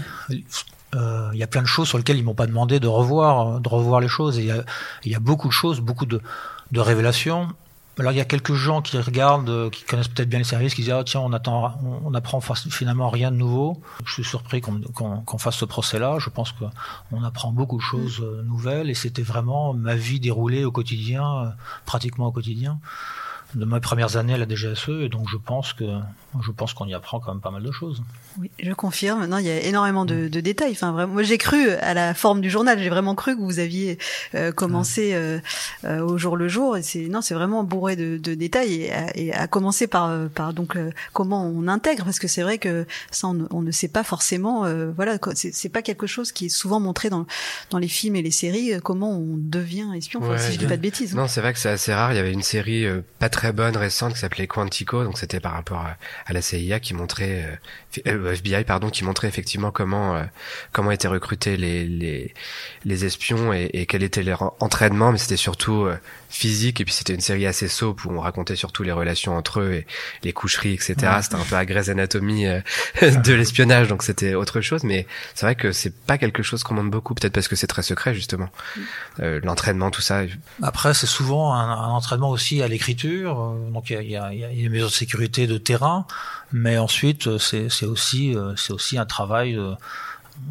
[0.94, 3.60] Euh, il y a plein de choses sur lesquelles ils m'ont pas demandé de revoir,
[3.62, 4.38] de revoir les choses.
[4.38, 6.22] Il, y y a beaucoup de choses, beaucoup de,
[6.72, 7.48] de révélations.
[7.98, 10.82] Alors il y a quelques gens qui regardent, qui connaissent peut-être bien les services, qui
[10.82, 13.82] disent ah tiens on attend, on, apprend finalement rien de nouveau.
[14.06, 16.18] Je suis surpris qu'on qu'on fasse ce procès-là.
[16.20, 20.66] Je pense qu'on apprend beaucoup de choses euh, nouvelles et c'était vraiment ma vie déroulée
[20.66, 21.50] au quotidien, euh,
[21.86, 22.80] pratiquement au quotidien
[23.54, 25.86] de mes premières années à la DGSE, et donc je pense que
[26.42, 28.04] je pense qu'on y apprend quand même pas mal de choses.
[28.40, 29.20] Oui, je confirme.
[29.20, 30.72] Maintenant, il y a énormément de, de détails.
[30.72, 32.78] Enfin, vraiment, moi, j'ai cru à la forme du journal.
[32.80, 33.98] J'ai vraiment cru que vous aviez
[34.34, 35.40] euh, commencé euh,
[35.86, 36.78] euh, au jour le jour.
[36.78, 38.74] Et c'est non, c'est vraiment bourré de, de détails.
[38.74, 40.78] Et, et, à commencer par par donc
[41.14, 44.66] comment on intègre, parce que c'est vrai que ça, on, on, ne sait pas forcément.
[44.96, 47.26] voilà, c'est pas quelque chose qui est souvent montré dans
[47.70, 48.74] dans les films et les séries.
[48.84, 51.16] Comment on devient espion, si je dis pas de bêtises.
[51.16, 52.12] Non, c'est vrai que c'est assez rare.
[52.12, 52.86] Il y avait une série
[53.20, 56.80] pas très bonne récente qui s'appelait Quantico, donc c'était par rapport à, à, la CIA
[56.80, 57.60] qui montrait
[58.08, 60.24] euh, FBI pardon qui montrait effectivement comment euh,
[60.72, 62.34] comment étaient recrutés les les,
[62.86, 65.98] les espions et, et, quel était leur entraînement, mais c'était surtout euh,
[66.36, 69.62] physique et puis c'était une série assez soap où on racontait surtout les relations entre
[69.62, 69.88] eux et
[70.24, 72.60] les coucheries etc c'était un peu à Grey's Anatomy euh,
[73.02, 76.74] de l'espionnage donc c'était autre chose mais c'est vrai que c'est pas quelque chose qu'on
[76.74, 78.50] montre beaucoup peut-être parce que c'est très secret justement.
[79.22, 80.24] Euh, l'entraînement tout ça.
[80.62, 84.40] Après c'est souvent un, un, entraînement aussi à l'écriture euh, donc il y a, y,
[84.40, 86.06] y a, des mesures de sécurité de terrain
[86.52, 89.58] mais ensuite c'est aussi c'est aussi un travail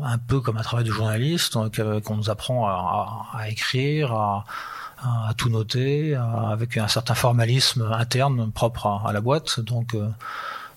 [0.02, 1.58] un peu comme un travail de journaliste
[2.04, 4.44] qu'on nous apprend à, à, à écrire à
[5.02, 9.60] à tout noter, avec un certain formalisme interne propre à, la boîte.
[9.60, 10.08] Donc, euh,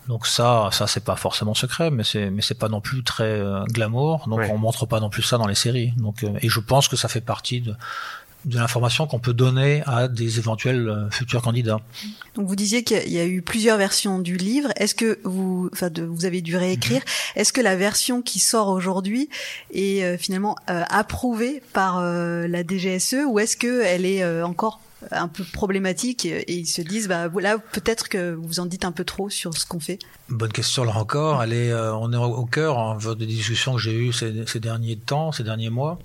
[0.07, 3.23] donc ça, ça c'est pas forcément secret, mais c'est mais c'est pas non plus très
[3.23, 4.27] euh, glamour.
[4.27, 5.93] Donc on montre pas non plus ça dans les séries.
[5.97, 7.75] Donc euh, et je pense que ça fait partie de
[8.45, 11.79] de l'information qu'on peut donner à des éventuels euh, futurs candidats.
[12.35, 14.69] Donc vous disiez qu'il y a eu plusieurs versions du livre.
[14.77, 17.41] Est-ce que vous, enfin, de, vous avez dû réécrire mhm.
[17.41, 19.29] Est-ce que la version qui sort aujourd'hui
[19.73, 25.27] est euh, finalement euh, approuvée par la DGSE ou est-ce que elle est encore un
[25.27, 29.03] peu problématique et ils se disent bah là peut-être que vous en dites un peu
[29.03, 29.99] trop sur ce qu'on fait.
[30.29, 31.43] Bonne question là encore.
[31.43, 34.97] Elle est, on est au cœur hein, des discussions que j'ai eues ces, ces derniers
[34.97, 35.99] temps, ces derniers mois.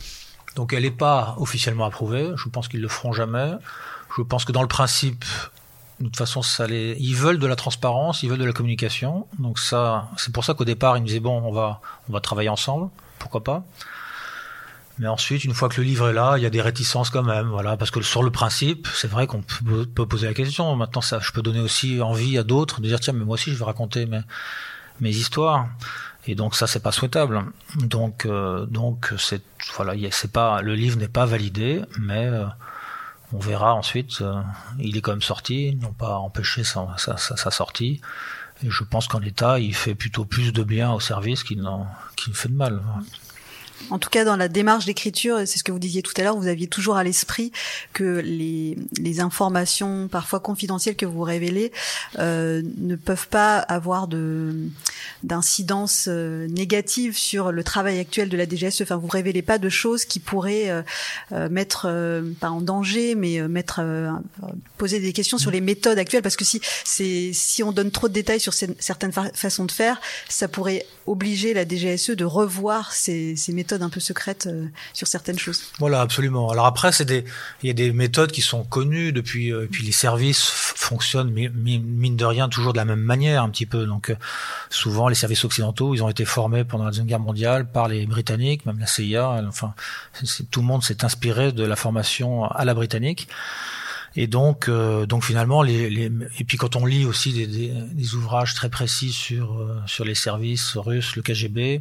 [0.57, 2.31] Donc elle n'est pas officiellement approuvée.
[2.37, 3.53] Je pense qu'ils le feront jamais.
[4.17, 5.25] Je pense que dans le principe,
[6.01, 9.27] de toute façon, ils veulent de la transparence, ils veulent de la communication.
[9.39, 11.81] Donc ça, c'est pour ça qu'au départ, ils me disaient bon, on va,
[12.21, 12.91] travailler ensemble.
[13.19, 13.65] Pourquoi pas?
[14.99, 17.23] Mais ensuite, une fois que le livre est là, il y a des réticences quand
[17.23, 20.77] même, voilà, parce que sur le principe, c'est vrai qu'on peut, poser la question.
[20.77, 23.53] Maintenant, ça, je peux donner aussi envie à d'autres de dire tiens, mais moi aussi,
[23.53, 24.07] je vais raconter
[25.01, 25.69] mes histoires.
[26.27, 27.45] Et donc ça, c'est pas souhaitable.
[27.77, 29.43] Donc, euh, donc c'est
[29.77, 32.47] voilà, c'est pas le livre n'est pas validé, mais euh,
[33.33, 34.21] on verra ensuite.
[34.21, 34.41] Euh,
[34.79, 36.97] il est quand même sorti, ils n'ont pas empêché sa,
[37.51, 38.01] sortie.
[38.65, 41.67] Et je pense qu'en l'état, il fait plutôt plus de bien au service qu'il
[42.17, 42.81] qu'il fait de mal.
[43.91, 46.37] En tout cas, dans la démarche d'écriture, c'est ce que vous disiez tout à l'heure,
[46.37, 47.53] vous aviez toujours à l'esprit
[47.93, 51.73] que les, les, informations parfois confidentielles que vous révélez
[52.19, 54.55] euh, ne peuvent pas avoir de
[55.23, 58.83] d'incidence euh, négative sur le travail actuel de la DGSE.
[58.83, 60.83] Enfin, vous révélez pas de choses qui pourraient euh,
[61.33, 61.83] euh mettre
[62.41, 63.83] pas en danger, mais mettre
[64.79, 68.09] poser des questions sur les méthodes actuelles, parce que si c'est si on donne trop
[68.09, 73.35] de détails sur certaines façons de faire, ça pourrait obliger la DGSE de revoir ses,
[73.49, 75.65] méthodes un peu secrète euh, sur certaines choses.
[75.79, 76.51] Voilà, absolument.
[76.51, 77.25] Alors après, c'est des,
[77.63, 82.17] il y a des méthodes qui sont connues depuis, euh, puis les services fonctionnent mine
[82.17, 83.87] de rien toujours de la même manière un petit peu.
[83.87, 84.17] Donc euh,
[84.71, 88.07] souvent, les services occidentaux, ils ont été formés pendant la deuxième guerre mondiale par les
[88.07, 89.43] Britanniques, même la CIA.
[89.49, 89.75] Enfin,
[90.51, 93.29] tout le monde s'est inspiré de la formation à la britannique.
[94.15, 97.69] Et donc, euh, donc finalement, les, les, et puis quand on lit aussi des, des,
[97.69, 101.81] des ouvrages très précis sur euh, sur les services russes, le KGB,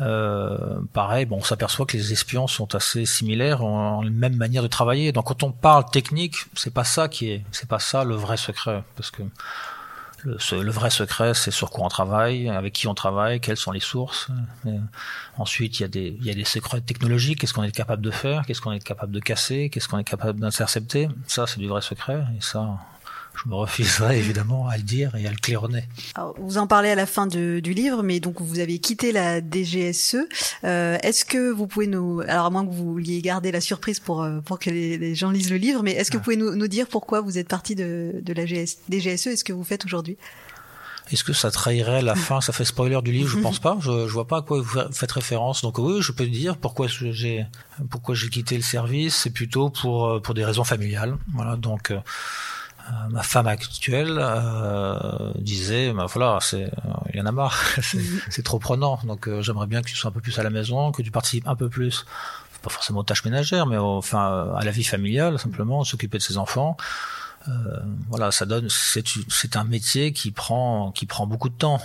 [0.00, 4.62] euh, pareil, bon, on s'aperçoit que les espions sont assez similaires, ont, la même manière
[4.62, 5.10] de travailler.
[5.12, 8.36] Donc quand on parle technique, c'est pas ça qui est, c'est pas ça le vrai
[8.36, 9.22] secret, parce que
[10.26, 13.80] le, vrai secret, c'est sur quoi on travaille, avec qui on travaille, quelles sont les
[13.80, 14.28] sources.
[15.38, 17.40] ensuite, il y, a des, il y a des secrets technologiques.
[17.40, 18.44] Qu'est-ce qu'on est capable de faire?
[18.46, 19.70] Qu'est-ce qu'on est capable de casser?
[19.70, 21.08] Qu'est-ce qu'on est capable d'intercepter?
[21.26, 22.24] Ça, c'est du vrai secret.
[22.36, 22.78] Et ça,
[23.42, 25.84] je me refuserai évidemment à le dire et à le claironner.
[26.38, 30.16] vous en parlez à la fin du livre, mais donc vous avez quitté la DGSE.
[30.64, 34.00] Euh, est-ce que vous pouvez nous, alors à moins que vous vouliez garder la surprise
[34.00, 36.54] pour euh, pour que les, gens lisent le livre, mais est-ce que vous pouvez nous,
[36.54, 39.84] nous, dire pourquoi vous êtes parti de, de la DGSE et ce que vous faites
[39.84, 40.16] aujourd'hui?
[41.12, 43.76] Est-ce que ça trahirait la fin Ça fait spoiler du livre, je pense pas.
[43.80, 45.62] Je, je vois pas à quoi vous faites référence.
[45.62, 47.46] Donc oui, je peux dire pourquoi j'ai
[47.90, 49.14] pourquoi j'ai quitté le service.
[49.14, 51.16] C'est plutôt pour euh, pour des raisons familiales.
[51.32, 51.56] Voilà.
[51.56, 51.92] Donc
[53.10, 56.70] ma femme actuelle euh, disait bah voilà c'est
[57.12, 57.56] il y en a marre
[58.30, 58.98] c'est trop prenant.
[59.04, 61.10] Donc euh, j'aimerais bien que tu sois un peu plus à la maison que tu
[61.10, 62.06] participes un peu plus
[62.62, 66.38] pas forcément aux tâches ménagères mais enfin à la vie familiale simplement s'occuper de ses
[66.38, 66.76] enfants.
[67.48, 67.52] Euh,
[68.08, 71.80] voilà ça donne c'est un métier qui prend qui prend beaucoup de temps.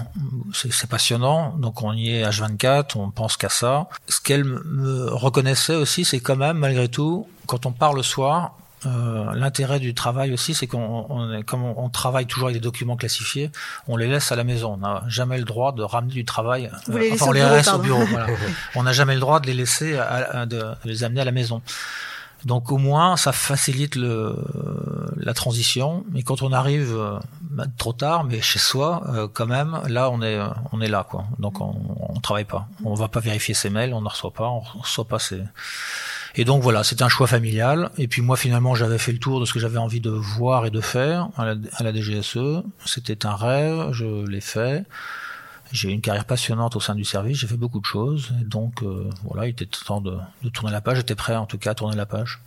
[0.53, 1.55] C'est passionnant.
[1.57, 3.87] Donc on y est H24 on pense qu'à ça.
[4.07, 8.55] Ce qu'elle me reconnaissait aussi c'est quand même malgré tout quand on part le soir
[8.85, 12.95] euh, l'intérêt du travail aussi, c'est qu'on, on, comme on, travaille toujours avec des documents
[12.95, 13.51] classifiés,
[13.87, 14.73] on les laisse à la maison.
[14.73, 16.71] On n'a jamais le droit de ramener du travail.
[16.87, 18.03] Vous les enfin, on les laisse au bureau.
[18.09, 18.27] voilà.
[18.75, 21.61] on n'a jamais le droit de les laisser, à, de, les amener à la maison.
[22.45, 24.35] Donc au moins, ça facilite le,
[25.17, 26.03] la transition.
[26.11, 30.09] Mais quand on arrive euh, bah, trop tard, mais chez soi, euh, quand même, là
[30.09, 30.39] on est,
[30.71, 31.25] on est là quoi.
[31.37, 32.67] Donc on, on travaille pas.
[32.83, 35.43] On va pas vérifier ses mails, on ne reçoit pas, on reçoit pas ses
[36.35, 37.91] et donc voilà, c'était un choix familial.
[37.97, 40.65] Et puis moi finalement j'avais fait le tour de ce que j'avais envie de voir
[40.65, 41.45] et de faire à
[41.83, 42.63] la, DGSE.
[42.85, 44.85] C'était un rêve, je l'ai fait.
[45.71, 48.33] J'ai eu une carrière passionnante au sein du service, j'ai fait beaucoup de choses.
[48.41, 50.97] Et donc euh, voilà, il était temps de, de tourner la page.
[50.97, 52.39] J'étais prêt en tout cas à tourner la page.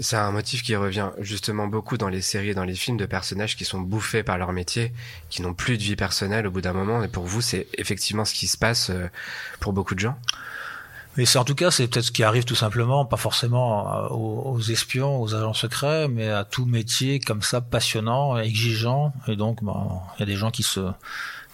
[0.00, 3.06] C'est un motif qui revient justement beaucoup dans les séries et dans les films de
[3.06, 4.92] personnages qui sont bouffés par leur métier,
[5.30, 7.02] qui n'ont plus de vie personnelle au bout d'un moment.
[7.02, 9.08] Et pour vous, c'est effectivement ce qui se passe euh,
[9.60, 10.18] pour beaucoup de gens?
[11.18, 14.08] Mais c'est en tout cas, c'est peut-être ce qui arrive tout simplement, pas forcément euh,
[14.10, 19.12] aux, espions, aux agents secrets, mais à tout métier comme ça passionnant, exigeant.
[19.26, 20.92] Et donc, ben, il y a des gens qui se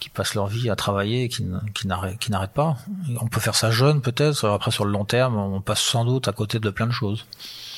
[0.01, 2.77] qui passent leur vie à travailler et qui, qui n'arrêtent qui n'arrêtent pas.
[3.23, 4.47] on peut faire ça jeune peut-être.
[4.47, 7.25] Après, sur le long terme, on passe sans doute à côté de plein de choses.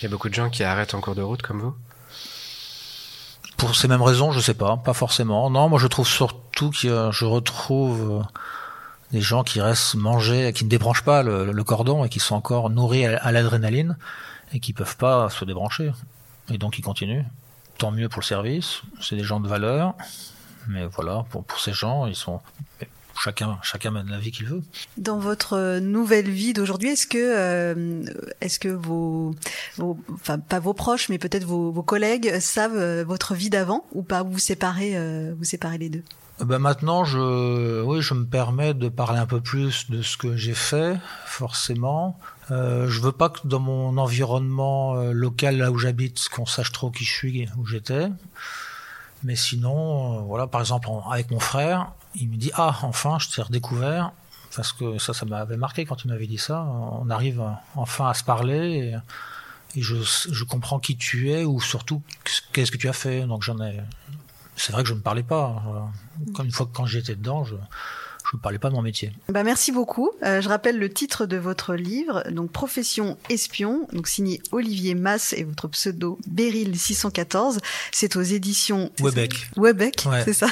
[0.01, 1.75] Il y a beaucoup de gens qui arrêtent en cours de route comme vous?
[3.59, 5.51] Pour ces mêmes raisons, je sais pas, pas forcément.
[5.51, 8.25] Non, moi je trouve surtout que je retrouve
[9.12, 12.71] des gens qui restent manger, qui ne débranchent pas le, cordon et qui sont encore
[12.71, 13.97] nourris à, l'adrénaline
[14.53, 15.92] et qui peuvent pas se débrancher.
[16.53, 17.25] Et donc ils continuent.
[17.79, 19.95] Tant mieux pour le service, c'est des gens de valeur,
[20.69, 22.40] mais voilà, pour, pour ces gens, ils sont
[23.27, 24.62] chacun chacun mène la vie qu'il veut.
[24.97, 28.05] Dans votre nouvelle vie d'aujourd'hui, est-ce que euh,
[28.41, 29.35] est-ce que vos,
[29.77, 33.85] vos, enfin pas vos proches, mais peut-être vos, vos collègues savent euh, votre vie d'avant
[33.93, 36.05] ou pas Vous séparez euh, vous séparez les deux?
[36.41, 40.37] Ben maintenant, je, oui, je me permets de parler un peu plus de ce que
[40.37, 42.19] j'ai fait, forcément.
[42.51, 46.73] Euh, je veux pas que dans mon environnement euh, local, là où j'habite, qu'on sache
[46.73, 48.09] trop qui je suis, où j'étais.
[49.25, 53.29] Mais sinon, euh, voilà, par exemple, avec mon frère, il me dit ah, enfin, je
[53.29, 54.13] t'ai redécouvert,
[54.55, 56.63] parce que ça, ça m'avait marqué quand il m'avait dit ça.
[56.65, 57.43] On arrive
[57.75, 58.95] enfin à se parler.
[59.75, 62.03] Et, je, je comprends qui tu es ou surtout
[62.53, 63.27] qu'est-ce que tu as fait.
[63.27, 63.81] Donc j'en ai,
[64.57, 65.63] c'est vrai que je ne parlais pas.
[66.43, 67.55] Une fois que quand j'étais dedans, je,
[68.31, 69.12] je ne parlais pas de mon métier.
[69.29, 70.11] Bah merci beaucoup.
[70.23, 75.33] Euh, je rappelle le titre de votre livre, donc Profession espion, donc signé Olivier Mass
[75.33, 77.59] et votre pseudo Beryl 614.
[77.93, 79.49] C'est aux éditions Webec.
[79.57, 80.49] Webec, c'est ça.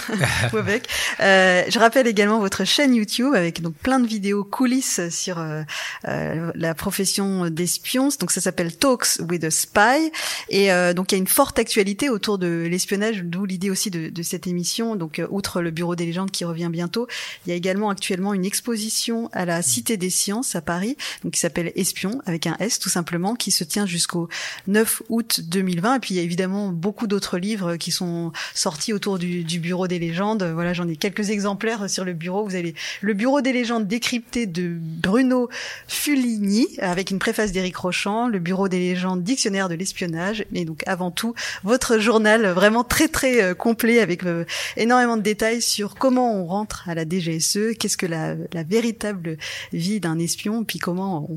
[0.52, 0.88] Webec.
[1.20, 5.62] Euh, je rappelle également votre chaîne YouTube avec donc plein de vidéos coulisses sur euh,
[6.08, 8.08] euh la profession d'espion.
[8.20, 10.10] Donc ça s'appelle Talks with a Spy
[10.48, 13.90] et euh, donc il y a une forte actualité autour de l'espionnage, d'où l'idée aussi
[13.90, 14.96] de, de, cette émission.
[14.96, 17.06] Donc outre le Bureau des légendes qui revient bientôt,
[17.46, 21.33] il y a également actuellement une exposition à la Cité des Sciences à Paris, donc
[21.33, 24.29] qui s'appelle Espion avec un S tout simplement, qui se tient jusqu'au
[24.66, 25.96] 9 août 2020.
[25.96, 29.61] Et puis il y a évidemment beaucoup d'autres livres qui sont sortis autour du, du
[29.61, 30.42] Bureau des légendes.
[30.42, 32.44] Voilà, j'en ai quelques exemplaires sur le bureau.
[32.44, 35.48] Vous avez le Bureau des légendes décrypté de Bruno
[35.88, 40.83] Fuligny avec une préface d'Éric Rochant, le Bureau des légendes dictionnaire de l'espionnage, et donc
[40.87, 44.44] avant tout votre journal vraiment très très euh, complet avec euh,
[44.77, 49.36] énormément de détails sur comment on rentre à la DGSE qu'est-ce que la, véritable
[49.72, 51.28] vie d'un espion, puis comment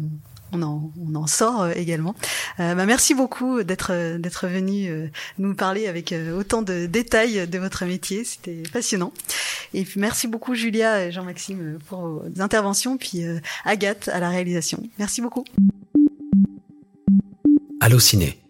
[0.51, 2.15] on, en, sort euh, également.
[2.60, 5.08] Euh, bah, merci beaucoup d'être d'être venu euh,
[5.39, 8.23] nous parler avec autant de détails de votre métier.
[8.23, 9.12] C'était passionnant.
[9.73, 13.23] Et puis merci beaucoup Julia et Jean-Maxime pour vos interventions, puis
[13.65, 14.81] Agathe à la réalisation.
[14.98, 15.44] Merci beaucoup.
[17.81, 18.46] Allô ciné.